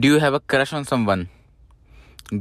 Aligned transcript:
Do 0.00 0.08
you 0.08 0.18
have 0.18 0.32
a 0.32 0.40
crush 0.40 0.72
on 0.72 0.86
someone? 0.86 1.28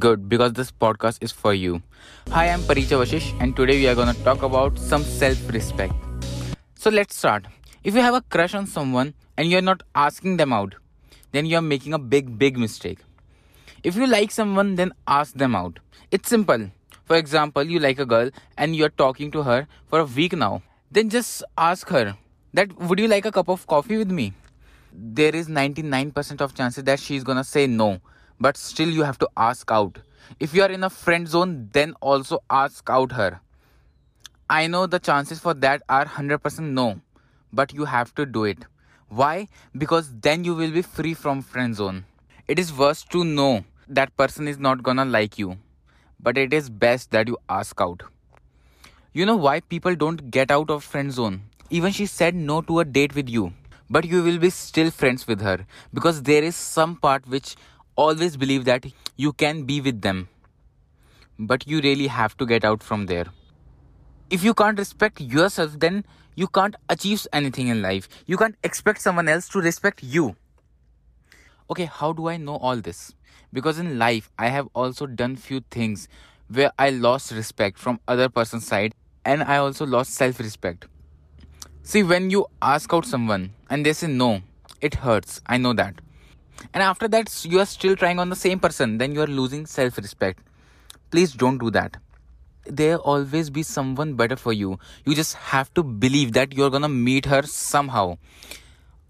Good, 0.04 0.30
because 0.30 0.54
this 0.54 0.72
podcast 0.72 1.18
is 1.20 1.34
for 1.34 1.54
you. 1.54 1.82
Hi, 2.30 2.48
I'm 2.52 2.62
Paricha 2.62 3.00
Vashish, 3.00 3.26
and 3.42 3.54
today 3.54 3.76
we 3.80 3.88
are 3.90 3.96
gonna 3.96 4.14
talk 4.28 4.44
about 4.44 4.80
some 4.80 5.04
self 5.04 5.50
respect. 5.56 5.94
So 6.76 6.90
let's 6.90 7.18
start. 7.18 7.48
If 7.84 7.96
you 7.96 8.00
have 8.00 8.14
a 8.14 8.22
crush 8.22 8.56
on 8.56 8.66
someone 8.66 9.14
and 9.36 9.52
you're 9.52 9.66
not 9.70 9.84
asking 9.94 10.38
them 10.38 10.54
out, 10.54 10.76
then 11.34 11.46
you're 11.46 11.68
making 11.74 11.94
a 11.94 12.00
big, 12.00 12.38
big 12.40 12.58
mistake. 12.58 13.00
If 13.84 13.98
you 13.98 14.08
like 14.08 14.32
someone, 14.32 14.76
then 14.76 14.94
ask 15.06 15.34
them 15.34 15.54
out. 15.54 15.80
It's 16.12 16.30
simple. 16.30 16.70
For 17.04 17.18
example, 17.18 17.64
you 17.64 17.82
like 17.82 18.00
a 18.00 18.06
girl 18.06 18.30
and 18.58 18.74
you're 18.74 18.96
talking 19.06 19.32
to 19.32 19.44
her 19.44 19.68
for 19.88 20.00
a 20.00 20.06
week 20.06 20.32
now. 20.32 20.62
Then 20.92 21.10
just 21.10 21.44
ask 21.58 21.90
her 21.90 22.16
that 22.54 22.80
would 22.80 23.00
you 23.00 23.10
like 23.10 23.26
a 23.26 23.34
cup 23.34 23.50
of 23.50 23.68
coffee 23.68 23.98
with 23.98 24.12
me? 24.12 24.34
There 24.92 25.36
is 25.36 25.48
99% 25.48 26.42
of 26.42 26.56
chances 26.56 26.84
that 26.84 27.00
she's 27.00 27.24
gonna 27.24 27.44
say 27.44 27.68
no. 27.68 28.00
But 28.40 28.58
still 28.58 28.90
you 28.90 29.04
have 29.04 29.20
to 29.20 29.30
ask 29.36 29.70
out. 29.72 30.00
If 30.40 30.54
you 30.54 30.64
are 30.64 30.72
in 30.72 30.84
a 30.84 30.90
friend 30.90 31.28
zone 31.28 31.70
then 31.74 31.94
also 32.02 32.40
ask 32.50 32.90
out 32.90 33.12
her. 33.14 33.42
I 34.50 34.68
know 34.68 34.88
the 34.88 35.00
chances 35.00 35.40
for 35.40 35.54
that 35.56 35.84
are 35.90 36.06
100% 36.06 36.60
no 36.60 37.02
but 37.52 37.74
you 37.74 37.86
have 37.86 38.14
to 38.16 38.26
do 38.26 38.46
it. 38.46 38.66
Why? 39.10 39.48
Because 39.78 40.12
then 40.22 40.44
you 40.44 40.56
will 40.56 40.72
be 40.72 40.82
free 40.82 41.14
from 41.14 41.42
friend 41.42 41.76
zone. 41.76 42.06
It 42.48 42.60
is 42.60 42.74
worse 42.74 43.04
to 43.06 43.24
know 43.24 43.66
that 43.88 44.16
person 44.18 44.48
is 44.48 44.58
not 44.58 44.84
gonna 44.84 45.06
like 45.06 45.38
you 45.38 45.58
but 46.20 46.38
it 46.38 46.54
is 46.54 46.70
best 46.70 47.12
that 47.12 47.28
you 47.28 47.38
ask 47.50 47.80
out. 47.82 48.04
You 49.14 49.26
know 49.26 49.36
why 49.36 49.60
people 49.60 49.96
don't 49.96 50.30
get 50.32 50.52
out 50.52 50.70
of 50.70 50.84
friend 50.84 51.12
zone? 51.12 51.42
Even 51.70 51.92
she 51.92 52.06
said 52.06 52.36
no 52.36 52.62
to 52.62 52.80
a 52.80 52.86
date 52.86 53.16
with 53.16 53.30
you 53.30 53.54
but 53.90 54.06
you 54.06 54.22
will 54.24 54.38
be 54.38 54.50
still 54.50 54.92
friends 54.92 55.28
with 55.28 55.42
her. 55.42 55.66
Because 55.94 56.24
there 56.24 56.44
is 56.44 56.56
some 56.56 56.96
part 56.96 57.28
which 57.28 57.56
always 57.96 58.38
believe 58.38 58.66
that 58.66 58.86
you 59.16 59.34
can 59.34 59.64
be 59.64 59.82
with 59.82 60.02
them. 60.02 60.30
But 61.38 61.68
you 61.68 61.82
really 61.82 62.08
have 62.08 62.38
to 62.38 62.46
get 62.46 62.64
out 62.64 62.84
from 62.84 63.06
there. 63.08 63.28
If 64.30 64.44
you 64.44 64.54
can't 64.54 64.78
respect 64.78 65.20
yourself 65.20 65.80
then 65.80 66.06
you 66.36 66.48
can't 66.48 66.76
achieve 66.88 67.26
anything 67.34 67.68
in 67.68 67.82
life. 67.82 68.08
You 68.26 68.38
can't 68.38 68.56
expect 68.64 69.02
someone 69.02 69.28
else 69.28 69.50
to 69.50 69.60
respect 69.60 70.04
you. 70.04 70.36
Okay 71.70 71.86
how 71.86 72.14
do 72.14 72.28
i 72.28 72.38
know 72.38 72.58
all 72.58 72.78
this? 72.78 73.14
Because 73.52 73.80
in 73.80 73.98
life 73.98 74.30
i 74.38 74.50
have 74.50 74.68
also 74.74 75.08
done 75.08 75.36
few 75.36 75.62
things 75.72 76.08
where 76.48 76.72
i 76.80 76.90
lost 76.90 77.32
respect 77.32 77.78
from 77.78 78.00
other 78.08 78.30
person's 78.30 78.66
side 78.66 78.96
and 79.24 79.44
i 79.44 79.58
also 79.58 79.86
lost 79.86 80.14
self 80.14 80.40
respect 80.40 80.88
See, 81.84 82.04
when 82.04 82.30
you 82.30 82.46
ask 82.62 82.94
out 82.94 83.06
someone 83.06 83.52
and 83.70 83.86
they 83.86 83.94
say 83.94 84.08
no, 84.08 84.42
it 84.82 84.96
hurts. 84.96 85.42
I 85.48 85.58
know 85.58 85.74
that. 85.74 85.96
And 86.74 86.84
after 86.84 87.08
that, 87.08 87.46
you 87.46 87.60
are 87.60 87.66
still 87.66 87.96
trying 87.96 88.20
on 88.20 88.30
the 88.30 88.36
same 88.36 88.60
person, 88.60 88.98
then 88.98 89.14
you 89.14 89.22
are 89.22 89.28
losing 89.28 89.66
self 89.66 89.98
respect. 89.98 90.40
Please 91.10 91.34
don't 91.34 91.58
do 91.58 91.72
that. 91.72 91.98
There 92.66 92.98
always 92.98 93.50
be 93.50 93.64
someone 93.64 94.14
better 94.14 94.36
for 94.36 94.54
you. 94.54 94.78
You 95.06 95.16
just 95.16 95.36
have 95.36 95.74
to 95.74 95.84
believe 95.84 96.34
that 96.34 96.54
you're 96.54 96.70
gonna 96.70 96.90
meet 96.90 97.26
her 97.26 97.42
somehow. 97.44 98.18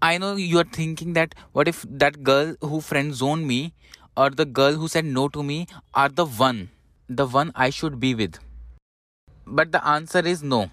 I 0.00 0.16
know 0.16 0.36
you 0.36 0.58
are 0.58 0.64
thinking 0.64 1.12
that 1.14 1.34
what 1.52 1.68
if 1.68 1.84
that 1.90 2.22
girl 2.22 2.54
who 2.62 2.80
friend 2.80 3.14
zoned 3.14 3.46
me 3.46 3.74
or 4.16 4.30
the 4.30 4.46
girl 4.46 4.72
who 4.72 4.88
said 4.88 5.04
no 5.04 5.28
to 5.28 5.42
me 5.42 5.66
are 5.92 6.08
the 6.08 6.24
one, 6.24 6.70
the 7.08 7.26
one 7.26 7.52
I 7.54 7.68
should 7.68 8.00
be 8.00 8.14
with. 8.14 8.38
But 9.46 9.72
the 9.72 9.86
answer 9.86 10.20
is 10.20 10.42
no 10.42 10.70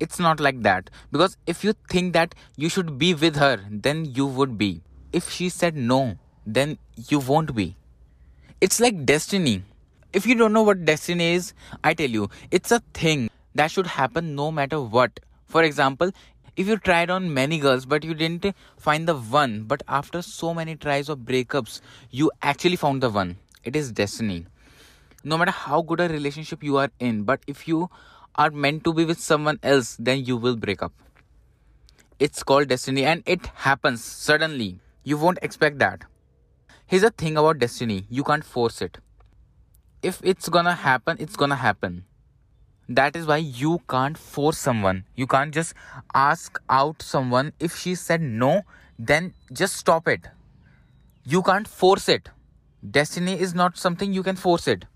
it's 0.00 0.18
not 0.18 0.40
like 0.40 0.62
that. 0.62 0.90
Because 1.12 1.36
if 1.46 1.62
you 1.62 1.74
think 1.88 2.14
that 2.14 2.34
you 2.56 2.68
should 2.68 2.98
be 2.98 3.14
with 3.14 3.36
her 3.36 3.60
then 3.70 4.04
you 4.06 4.26
would 4.26 4.58
be. 4.58 4.82
If 5.12 5.30
she 5.30 5.48
said 5.48 5.76
no 5.76 6.16
then 6.46 6.78
you 7.08 7.18
won't 7.18 7.54
be. 7.54 7.76
It's 8.60 8.80
like 8.80 9.04
destiny. 9.04 9.62
If 10.12 10.26
you 10.26 10.34
don't 10.34 10.52
know 10.52 10.62
what 10.62 10.84
destiny 10.84 11.34
is 11.34 11.52
i 11.84 11.94
tell 11.94 12.10
you 12.10 12.28
it's 12.50 12.72
a 12.72 12.80
thing 12.94 13.30
that 13.54 13.70
should 13.70 13.86
happen 13.86 14.34
no 14.34 14.50
matter 14.50 14.80
what. 14.80 15.20
For 15.46 15.62
example 15.62 16.12
if 16.56 16.66
you 16.66 16.76
tried 16.76 17.10
on 17.10 17.32
many 17.32 17.58
girls 17.58 17.86
but 17.86 18.04
you 18.04 18.14
didn't 18.14 18.54
find 18.76 19.06
the 19.06 19.14
one 19.14 19.62
but 19.64 19.82
after 19.88 20.22
so 20.22 20.52
many 20.52 20.74
tries 20.76 21.08
or 21.08 21.16
breakups 21.16 21.80
you 22.10 22.30
actually 22.42 22.76
found 22.76 23.02
the 23.02 23.10
one. 23.10 23.36
It 23.62 23.76
is 23.76 23.92
destiny. 23.92 24.46
No 25.22 25.36
matter 25.36 25.50
how 25.52 25.82
good 25.82 26.00
a 26.00 26.08
relationship 26.08 26.62
you 26.62 26.78
are 26.78 26.90
in 26.98 27.22
but 27.24 27.40
if 27.46 27.68
you 27.68 27.90
are 28.34 28.50
meant 28.50 28.84
to 28.84 28.92
be 28.92 29.04
with 29.04 29.20
someone 29.20 29.58
else, 29.62 29.96
then 29.98 30.24
you 30.24 30.36
will 30.36 30.56
break 30.56 30.82
up. 30.82 30.92
It's 32.18 32.42
called 32.42 32.68
destiny 32.68 33.04
and 33.04 33.22
it 33.26 33.46
happens 33.54 34.04
suddenly. 34.04 34.78
You 35.04 35.16
won't 35.16 35.38
expect 35.42 35.78
that. 35.78 36.04
Here's 36.86 37.02
the 37.02 37.10
thing 37.10 37.36
about 37.36 37.58
destiny 37.58 38.06
you 38.10 38.24
can't 38.24 38.44
force 38.44 38.82
it. 38.82 38.98
If 40.02 40.20
it's 40.22 40.48
gonna 40.48 40.74
happen, 40.74 41.16
it's 41.20 41.36
gonna 41.36 41.56
happen. 41.56 42.04
That 42.88 43.14
is 43.14 43.26
why 43.26 43.36
you 43.36 43.80
can't 43.88 44.18
force 44.18 44.58
someone. 44.58 45.04
You 45.14 45.26
can't 45.26 45.54
just 45.54 45.74
ask 46.12 46.60
out 46.68 47.02
someone. 47.02 47.52
If 47.60 47.76
she 47.76 47.94
said 47.94 48.20
no, 48.20 48.62
then 48.98 49.34
just 49.52 49.76
stop 49.76 50.08
it. 50.08 50.26
You 51.24 51.42
can't 51.42 51.68
force 51.68 52.08
it. 52.08 52.30
Destiny 52.90 53.38
is 53.38 53.54
not 53.54 53.78
something 53.78 54.12
you 54.12 54.22
can 54.22 54.36
force 54.36 54.66
it. 54.66 54.86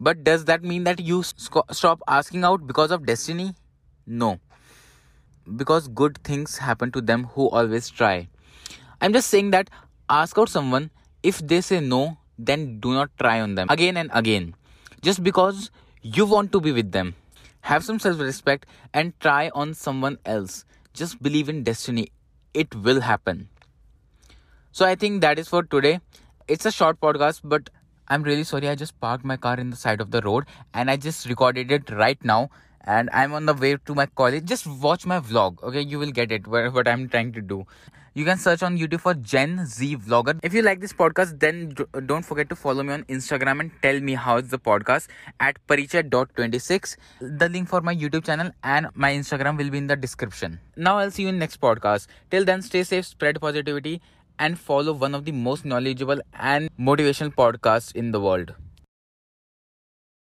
But 0.00 0.24
does 0.24 0.46
that 0.46 0.62
mean 0.64 0.84
that 0.84 1.00
you 1.00 1.22
sc- 1.22 1.72
stop 1.72 2.02
asking 2.08 2.44
out 2.44 2.66
because 2.66 2.90
of 2.90 3.06
destiny? 3.06 3.54
No. 4.06 4.40
Because 5.56 5.88
good 5.88 6.18
things 6.24 6.58
happen 6.58 6.90
to 6.92 7.00
them 7.00 7.24
who 7.34 7.48
always 7.50 7.88
try. 7.90 8.28
I'm 9.00 9.12
just 9.12 9.28
saying 9.28 9.50
that 9.50 9.70
ask 10.08 10.38
out 10.38 10.48
someone. 10.48 10.90
If 11.22 11.38
they 11.46 11.60
say 11.60 11.80
no, 11.80 12.18
then 12.38 12.80
do 12.80 12.92
not 12.92 13.10
try 13.18 13.40
on 13.40 13.54
them 13.54 13.68
again 13.68 13.96
and 13.98 14.10
again. 14.14 14.54
Just 15.02 15.22
because 15.22 15.70
you 16.02 16.24
want 16.24 16.52
to 16.52 16.60
be 16.60 16.72
with 16.72 16.92
them. 16.92 17.14
Have 17.62 17.84
some 17.84 17.98
self 17.98 18.18
respect 18.20 18.66
and 18.94 19.18
try 19.20 19.50
on 19.54 19.74
someone 19.74 20.18
else. 20.24 20.64
Just 20.94 21.22
believe 21.22 21.48
in 21.48 21.62
destiny. 21.62 22.08
It 22.54 22.74
will 22.74 23.00
happen. 23.02 23.48
So 24.72 24.86
I 24.86 24.94
think 24.94 25.20
that 25.20 25.38
is 25.38 25.48
for 25.48 25.62
today. 25.62 26.00
It's 26.48 26.64
a 26.66 26.72
short 26.72 27.00
podcast, 27.00 27.40
but 27.44 27.70
I'm 28.10 28.24
really 28.24 28.42
sorry. 28.44 28.68
I 28.68 28.74
just 28.74 29.00
parked 29.00 29.24
my 29.24 29.36
car 29.36 29.58
in 29.58 29.70
the 29.70 29.76
side 29.76 30.00
of 30.00 30.10
the 30.10 30.20
road 30.20 30.44
and 30.74 30.90
I 30.90 30.96
just 30.96 31.28
recorded 31.28 31.70
it 31.70 31.90
right 31.90 32.22
now. 32.24 32.50
And 32.82 33.08
I'm 33.12 33.34
on 33.34 33.46
the 33.46 33.54
way 33.54 33.76
to 33.76 33.94
my 33.94 34.06
college. 34.06 34.46
Just 34.46 34.66
watch 34.66 35.06
my 35.06 35.20
vlog, 35.20 35.62
okay? 35.62 35.80
You 35.80 35.98
will 35.98 36.10
get 36.10 36.32
it. 36.32 36.46
What 36.46 36.88
I'm 36.88 37.08
trying 37.08 37.32
to 37.34 37.40
do. 37.40 37.66
You 38.14 38.24
can 38.24 38.38
search 38.38 38.64
on 38.64 38.76
YouTube 38.76 39.02
for 39.02 39.14
Gen 39.14 39.64
Z 39.64 39.96
Vlogger. 39.98 40.40
If 40.42 40.52
you 40.52 40.62
like 40.62 40.80
this 40.80 40.92
podcast, 40.92 41.38
then 41.38 41.76
don't 42.06 42.24
forget 42.24 42.48
to 42.48 42.56
follow 42.56 42.82
me 42.82 42.92
on 42.94 43.04
Instagram 43.04 43.60
and 43.60 43.70
tell 43.82 44.00
me 44.00 44.14
how 44.14 44.38
is 44.38 44.48
the 44.48 44.58
podcast 44.58 45.06
at 45.38 45.64
paricha.26. 45.68 46.96
The 47.20 47.48
link 47.48 47.68
for 47.68 47.80
my 47.82 47.94
YouTube 47.94 48.24
channel 48.24 48.50
and 48.64 48.88
my 48.94 49.12
Instagram 49.12 49.56
will 49.56 49.70
be 49.70 49.78
in 49.78 49.86
the 49.86 49.94
description. 49.94 50.58
Now 50.76 50.98
I'll 50.98 51.12
see 51.12 51.22
you 51.22 51.28
in 51.28 51.38
next 51.38 51.60
podcast. 51.60 52.08
Till 52.32 52.44
then, 52.44 52.62
stay 52.62 52.82
safe, 52.82 53.06
spread 53.06 53.40
positivity, 53.40 54.02
and 54.40 54.58
follow 54.58 54.92
one 55.04 55.14
of 55.14 55.24
the 55.26 55.32
most 55.32 55.64
knowledgeable 55.64 56.20
and 56.34 56.70
motivational 56.90 57.34
podcasts 57.34 57.94
in 57.94 58.10
the 58.10 58.20
world. 58.20 58.54